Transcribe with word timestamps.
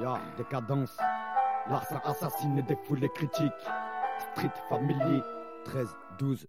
Ya, 0.00 0.20
décadence. 0.36 0.96
Larcin 1.68 2.00
assassine 2.04 2.58
et 2.58 2.62
défoule 2.62 3.00
les 3.00 3.08
critiques. 3.08 3.52
Street 4.32 4.52
Family 4.68 5.22
13, 5.64 5.88
12. 6.20 6.46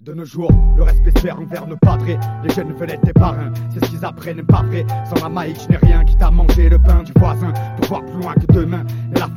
De 0.00 0.12
nos 0.14 0.24
jours, 0.24 0.50
le 0.76 0.82
respect 0.82 1.12
se 1.20 1.28
envers 1.28 1.64
nos 1.68 1.76
padrés. 1.76 2.18
Les 2.42 2.52
jeunes 2.52 2.72
veulent 2.72 2.90
être 2.90 3.04
des 3.04 3.12
parrains, 3.12 3.52
c'est 3.70 3.84
ce 3.84 3.88
qu'ils 3.88 4.04
apprennent, 4.04 4.44
pas 4.44 4.62
vrai. 4.62 4.84
Sans 5.04 5.22
la 5.22 5.28
maïque, 5.28 5.60
je 5.62 5.68
n'ai 5.68 5.76
rien 5.76 6.04
qui 6.04 6.16
t'a 6.16 6.32
mangé 6.32 6.68
le 6.68 6.78
pain 6.80 7.04
du 7.04 7.12
voisin. 7.16 7.52
Pour 7.76 7.86
voir 7.86 8.04
plus 8.04 8.20
loin 8.20 8.34
que 8.34 8.52
demain. 8.52 8.84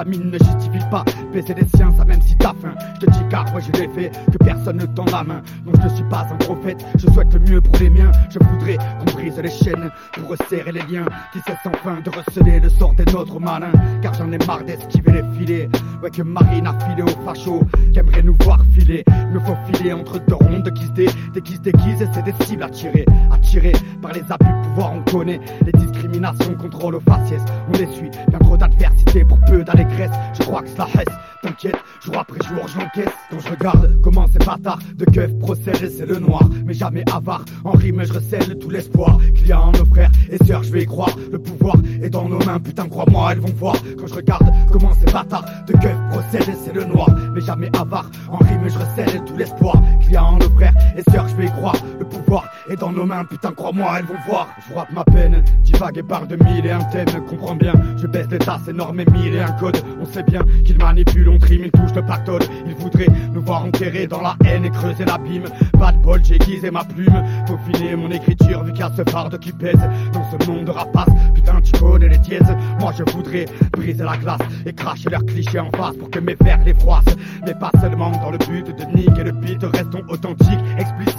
Famine 0.00 0.30
ne 0.30 0.38
justifie 0.38 0.82
pas 0.90 1.04
baiser 1.30 1.52
des 1.52 1.66
siens, 1.76 1.92
ça 1.94 2.06
même 2.06 2.22
si 2.22 2.34
t'as 2.36 2.54
faim. 2.54 2.72
Je 2.94 3.04
te 3.04 3.10
dis 3.10 3.20
car 3.28 3.44
moi 3.52 3.60
je 3.60 3.70
l'ai 3.78 3.86
fait, 3.88 4.10
que 4.32 4.38
personne 4.38 4.78
ne 4.78 4.86
tend 4.86 5.04
la 5.12 5.22
main. 5.22 5.42
Non, 5.66 5.72
je 5.78 5.88
ne 5.88 5.94
suis 5.94 6.04
pas 6.04 6.26
un 6.32 6.36
prophète, 6.36 6.82
je 6.96 7.06
souhaite 7.12 7.34
le 7.34 7.40
mieux 7.40 7.60
pour 7.60 7.76
les 7.76 7.90
miens. 7.90 8.10
Je 8.30 8.38
voudrais 8.38 8.78
qu'on 8.78 9.12
brise 9.12 9.36
les 9.36 9.50
chaînes 9.50 9.90
pour 10.14 10.30
resserrer 10.30 10.72
les 10.72 10.80
liens. 10.90 11.04
Qui 11.34 11.40
cessent 11.40 11.66
enfin 11.66 11.98
de 12.02 12.08
receler 12.08 12.60
le 12.60 12.70
sort 12.70 12.94
des 12.94 13.04
nôtres 13.12 13.38
malins. 13.38 13.72
Car 14.00 14.14
j'en 14.14 14.32
ai 14.32 14.38
marre 14.46 14.64
d'esquiver 14.64 15.12
les 15.12 15.38
filets. 15.38 15.68
Ouais, 16.02 16.10
que 16.10 16.22
Marine 16.22 16.66
a 16.66 16.72
filé 16.86 17.02
aux 17.02 17.24
fachos, 17.26 17.60
qui 17.92 17.98
aimeraient 17.98 18.22
nous 18.22 18.36
voir 18.40 18.64
filer. 18.72 19.04
Il 19.06 19.34
me 19.34 19.40
faut 19.40 19.56
filer 19.70 19.92
entre 19.92 20.18
deux 20.18 20.36
de 20.62 20.70
qui 20.70 20.86
se 20.86 20.92
dé, 20.92 21.08
se 21.08 21.60
déguisent 21.60 22.02
et 22.02 22.08
c'est 22.12 22.22
des 22.22 22.34
cibles 22.44 22.62
à 22.62 22.68
tirer. 22.68 23.04
Attirés 23.30 23.72
par 24.00 24.12
les 24.12 24.20
abus 24.20 24.44
de 24.44 24.68
pouvoir, 24.68 24.92
on 24.92 25.10
connaît 25.10 25.40
les 25.64 25.72
discriminations, 25.72 26.54
contrôle 26.54 26.96
aux 26.96 27.00
faciès. 27.00 27.42
On 27.68 27.72
les 27.72 27.86
suit, 27.86 28.10
bien 28.28 28.38
trop 28.38 28.56
d'adversité 28.56 29.24
pour 29.24 29.38
peu 29.40 29.62
d'allégresse. 29.62 29.89
Je 30.34 30.42
crois 30.42 30.62
que 30.62 30.68
cela 30.68 30.84
reste, 30.84 31.10
t'inquiète, 31.42 31.76
jour 32.04 32.18
après 32.18 32.38
jour 32.48 32.66
je 32.68 32.78
l'encaisse. 32.78 33.12
Quand 33.30 33.38
je 33.40 33.50
regarde 33.50 34.00
comment 34.02 34.26
ces 34.28 34.38
bâtards 34.38 34.78
de 34.94 35.04
keuf 35.04 35.30
procèdent, 35.38 35.90
c'est 35.90 36.06
le 36.06 36.18
noir, 36.18 36.42
mais 36.64 36.74
jamais 36.74 37.04
avare. 37.12 37.44
En 37.64 37.72
rime, 37.72 38.02
je 38.04 38.12
recèle 38.12 38.58
tout 38.58 38.70
l'espoir 38.70 39.18
qu'il 39.34 39.46
y 39.46 39.52
a 39.52 39.60
en 39.60 39.72
nos 39.72 39.84
frères 39.84 40.10
et 40.30 40.38
sœurs, 40.44 40.62
je 40.62 40.72
vais 40.72 40.82
y 40.82 40.86
croire. 40.86 41.14
Le 41.30 41.38
pouvoir 41.38 41.76
est 42.02 42.10
dans 42.10 42.28
nos 42.28 42.38
mains, 42.38 42.58
putain, 42.60 42.88
crois-moi, 42.88 43.32
elles 43.32 43.40
vont 43.40 43.52
voir. 43.56 43.76
Quand 43.98 44.06
je 44.06 44.14
regarde 44.14 44.46
comment 44.72 44.92
ces 44.94 45.12
bâtards 45.12 45.44
de 45.66 45.72
keuf 45.72 45.96
procèdent, 46.10 46.56
c'est 46.64 46.74
le 46.74 46.84
noir, 46.84 47.08
mais 47.34 47.40
jamais 47.40 47.70
avare. 47.78 48.10
En 48.30 48.38
rime, 48.38 48.68
je 48.68 48.78
recèle 48.78 49.24
tout 49.24 49.36
l'espoir 49.36 49.76
qu'il 50.00 50.12
y 50.12 50.16
a 50.16 50.24
en 50.24 50.38
nos 50.38 50.50
frères 50.50 50.69
je 51.06 51.36
vais 51.36 51.46
y 51.46 51.50
croire. 51.50 51.76
Le 51.98 52.04
pouvoir 52.04 52.44
est 52.70 52.76
dans 52.76 52.92
nos 52.92 53.04
mains, 53.04 53.24
putain, 53.24 53.52
crois-moi, 53.52 53.86
elles 53.98 54.04
vont 54.04 54.18
voir. 54.28 54.48
Je 54.68 54.74
rappe 54.74 54.92
ma 54.92 55.04
peine, 55.04 55.42
divague 55.62 55.98
et 55.98 56.02
parle 56.02 56.28
de 56.28 56.36
mille 56.36 56.66
et 56.66 56.70
un 56.70 56.84
thème, 56.84 57.06
comprends 57.28 57.54
bien. 57.54 57.72
Je 57.96 58.06
baisse 58.06 58.28
des 58.28 58.38
tasses 58.38 58.68
énormes 58.68 59.00
et 59.00 59.06
mille 59.06 59.34
et 59.34 59.40
un 59.40 59.52
code. 59.52 59.76
On 60.00 60.06
sait 60.06 60.22
bien 60.22 60.42
qu'ils 60.64 60.78
manipulent, 60.78 61.28
on 61.28 61.38
trime, 61.38 61.62
ils 61.64 61.70
touchent 61.70 61.94
le 61.94 62.02
pactole. 62.02 62.42
Ils 62.66 62.74
voudraient 62.74 63.08
nous 63.32 63.42
voir 63.42 63.64
enterrés 63.64 64.06
dans 64.06 64.20
la 64.20 64.36
haine 64.44 64.64
et 64.64 64.70
creuser 64.70 65.04
l'abîme. 65.04 65.44
Pas 65.78 65.92
de 65.92 65.98
bol, 65.98 66.20
j'ai 66.24 66.36
aiguisé 66.36 66.70
ma 66.70 66.84
plume. 66.84 67.22
Faut 67.46 67.58
filer 67.66 67.96
mon 67.96 68.10
écriture, 68.10 68.62
vu 68.64 68.72
qu'il 68.72 68.80
y 68.80 68.84
a 68.84 68.90
ce 68.90 69.36
qui 69.36 69.52
pèse 69.52 69.80
dans 70.12 70.24
ce 70.30 70.50
monde 70.50 70.64
de 70.64 70.70
rapaces. 70.70 71.08
Putain, 71.34 71.60
tu 71.60 71.72
connais 71.72 72.08
les 72.08 72.18
dièses. 72.18 72.56
Moi, 72.80 72.92
je 72.96 73.04
voudrais 73.12 73.46
briser 73.72 74.04
la 74.04 74.16
glace 74.16 74.40
et 74.66 74.72
cracher 74.72 75.10
leurs 75.10 75.24
clichés 75.24 75.60
en 75.60 75.70
face 75.70 75.96
pour 75.96 76.10
que 76.10 76.18
mes 76.18 76.36
vers 76.40 76.62
les 76.64 76.74
froissent. 76.74 77.04
Mais 77.46 77.54
pas 77.54 77.70
seulement 77.80 78.10
dans 78.10 78.30
le 78.30 78.38
but 78.38 78.66
de 78.66 78.96
niquer 78.96 79.24
le 79.24 79.32
beat, 79.32 79.62
restons 79.62 80.02
authentiques, 80.08 80.60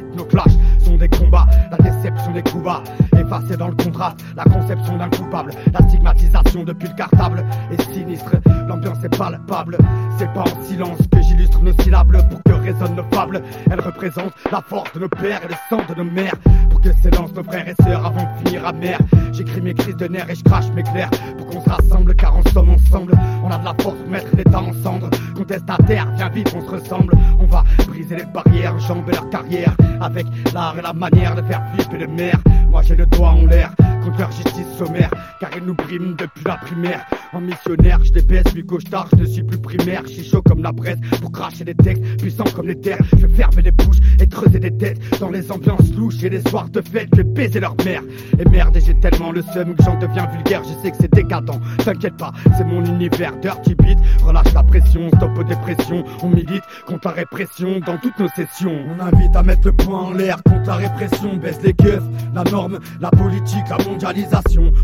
Nos 0.00 0.24
clashs 0.24 0.56
sont 0.78 0.96
des 0.96 1.08
combats, 1.08 1.46
la 1.70 1.76
déception 1.76 2.32
des 2.32 2.42
coups 2.42 2.64
bas. 2.64 2.82
Effacés 3.14 3.58
dans 3.58 3.68
le 3.68 3.74
contraste, 3.74 4.24
la 4.34 4.44
conception 4.44 4.96
d'un 4.96 5.10
coupable, 5.10 5.52
la 5.70 5.86
stigmatisation 5.86 6.64
depuis 6.64 6.88
le 6.88 6.94
cartable 6.94 7.44
est 7.70 7.92
sinistre. 7.92 8.36
L'ambiance 8.66 9.04
est 9.04 9.14
palpable, 9.16 9.76
c'est 10.18 10.32
pas 10.32 10.42
en 10.42 10.64
silence 10.64 10.98
que 11.10 11.20
j'illustre 11.20 11.60
nos 11.62 11.74
syllabes 11.82 12.26
pour 12.30 12.42
que 12.42 12.52
résonnent 12.52 12.96
nos 12.96 13.04
fables. 13.14 13.42
Elles 13.70 13.80
représentent 13.80 14.32
la 14.50 14.62
force 14.62 14.92
de 14.94 15.00
nos 15.00 15.08
pères 15.08 15.40
et 15.44 15.48
le 15.48 15.54
sang 15.68 15.82
de 15.88 16.02
nos 16.02 16.10
mères. 16.10 16.36
Pour 16.70 16.80
que 16.80 16.92
s'élancent 17.02 17.34
nos 17.34 17.44
frères 17.44 17.68
et 17.68 17.74
sœurs 17.82 18.06
avant 18.06 18.22
de 18.22 18.48
finir 18.48 18.66
amers. 18.66 18.98
J'écris 19.32 19.60
mes 19.60 19.74
crises 19.74 19.96
de 19.96 20.08
nerfs 20.08 20.30
et 20.30 20.34
je 20.34 20.44
crache 20.44 20.70
mes 20.74 20.82
clairs 20.82 21.10
pour 21.36 21.46
qu'on 21.46 21.62
se 21.62 21.68
rassemble 21.68 22.14
car 22.14 22.36
en 22.36 22.42
somme 22.50 22.70
ensemble. 22.70 23.12
On 23.44 23.50
a 23.50 23.58
de 23.58 23.64
la 23.64 23.74
force 23.80 23.96
pour 23.96 24.10
mettre 24.10 24.34
l'état 24.36 24.60
en 24.60 24.72
cendre. 24.82 25.10
Contestataire, 25.36 26.08
viens 26.16 26.28
vite, 26.30 26.52
on 26.56 26.60
se 26.64 26.70
ressemble. 26.70 27.14
On 27.38 27.46
va 27.46 27.64
briser 27.86 28.16
les 28.16 28.24
barrières, 28.24 28.51
jamber 28.86 29.12
leur 29.12 29.28
carrière. 29.30 29.74
Avec 30.00 30.26
l'art 30.52 30.76
et 30.78 30.82
la 30.82 30.92
manière 30.92 31.34
de 31.34 31.42
faire 31.42 31.62
flipper 31.74 31.98
les 31.98 32.06
mères. 32.06 32.40
Moi 32.70 32.82
j'ai 32.82 32.96
le 32.96 33.06
doigt 33.06 33.30
en 33.30 33.46
l'air 33.46 33.70
contre 34.04 34.18
leur 34.18 34.32
justice 34.32 34.66
sommaire. 34.78 35.10
Car 35.40 35.50
ils 35.56 35.64
nous 35.64 35.74
briment 35.74 36.14
depuis 36.16 36.44
la 36.44 36.56
primaire. 36.56 37.04
En 37.32 37.40
missionnaire, 37.40 37.98
je 38.04 38.12
les 38.12 38.22
baisse, 38.22 38.44
puis 38.52 38.64
cauchemar, 38.64 39.08
je 39.12 39.22
ne 39.22 39.26
suis 39.26 39.42
plus 39.42 39.58
primaire. 39.58 40.02
Je 40.04 40.12
suis 40.12 40.24
chaud 40.24 40.42
comme 40.42 40.62
la 40.62 40.72
presse 40.72 40.98
pour 41.20 41.32
cracher 41.32 41.64
des 41.64 41.74
textes 41.74 42.02
puissants 42.18 42.44
comme 42.54 42.66
les 42.66 42.78
terres. 42.78 42.98
Je 43.12 43.26
vais 43.26 43.34
fermer 43.34 43.62
les 43.62 43.70
bouches 43.70 43.98
et 44.20 44.28
creuser 44.28 44.60
des 44.60 44.76
têtes 44.76 44.98
dans 45.18 45.30
les 45.30 45.50
ambiances 45.50 45.92
louches 45.94 46.22
et 46.22 46.28
les 46.28 46.42
soirs 46.48 46.68
de 46.68 46.80
fête. 46.82 47.08
Je 47.12 47.18
vais 47.18 47.24
baiser 47.24 47.60
leur 47.60 47.74
mère. 47.84 48.02
Et 48.38 48.44
merde, 48.48 48.76
et 48.76 48.80
j'ai 48.80 48.94
tellement 49.00 49.32
le 49.32 49.42
seum 49.54 49.74
que 49.74 49.82
j'en 49.82 49.98
deviens 49.98 50.26
vulgaire. 50.26 50.62
Je 50.64 50.82
sais 50.82 50.90
que 50.90 50.96
c'est 51.00 51.12
décadent. 51.12 51.60
T'inquiète 51.84 52.16
pas, 52.16 52.32
c'est 52.56 52.64
mon 52.64 52.84
univers 52.84 53.36
dirty 53.38 53.74
beat. 53.74 53.98
Relâche 54.22 54.52
la 54.52 54.62
pression, 54.62 55.08
stop 55.16 55.38
aux 55.38 55.44
dépressions. 55.44 56.04
On 56.22 56.28
milite 56.28 56.64
contre 56.86 57.08
la 57.08 57.14
répression 57.14 57.80
dans 57.80 57.96
toutes 57.98 58.18
nos 58.18 58.28
sessions. 58.28 58.78
On 58.88 59.00
invite 59.00 59.34
à 59.34 59.42
mettre 59.42 59.66
le 59.66 59.72
poing 59.72 60.00
en 60.00 60.12
l'air 60.12 60.42
contre 60.42 60.66
la 60.66 60.76
répression. 60.76 61.36
Baisse 61.36 61.62
les 61.62 61.72
keufs, 61.72 62.02
la 62.34 62.44
norme, 62.44 62.78
la 63.00 63.10
politique, 63.10 63.68
la 63.70 63.78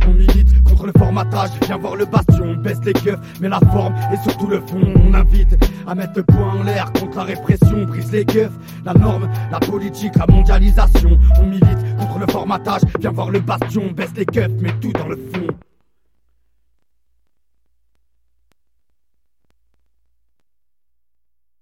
On 0.07 0.13
milite 0.13 0.63
contre 0.65 0.87
le 0.87 0.93
formatage. 0.99 1.51
Viens 1.67 1.79
voir 1.79 1.97
le 1.97 2.05
bastion. 2.05 2.55
Baisse 2.55 2.81
les 2.85 2.93
keufs, 2.93 3.19
mais 3.41 3.49
la 3.49 3.61
forme 3.61 3.95
et 4.13 4.17
surtout 4.29 4.47
le 4.47 4.61
fond. 4.61 4.81
On 4.97 5.15
invite 5.15 5.57
à 5.87 5.95
mettre 5.95 6.13
le 6.17 6.23
poing 6.23 6.61
en 6.61 6.63
l'air 6.63 6.93
contre 6.93 7.17
la 7.17 7.25
répression. 7.25 7.85
Brise 7.85 8.13
les 8.13 8.25
keufs, 8.25 8.53
la 8.85 8.95
norme, 8.95 9.29
la 9.51 9.61
politique, 9.61 10.15
la 10.17 10.27
mondialisation. 10.27 11.19
On 11.41 11.47
milite 11.47 11.97
contre 11.99 12.19
le 12.19 12.33
formatage. 12.33 12.83
Viens 13.01 13.13
voir 13.13 13.31
le 13.31 13.41
bastion. 13.41 13.91
Baisse 13.93 14.13
les 14.17 14.27
keufs, 14.27 14.53
mais 14.61 14.73
tout 14.81 14.93
dans 14.93 15.09
le 15.09 15.17
fond. 15.17 15.47